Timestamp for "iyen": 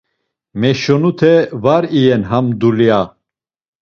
1.97-2.23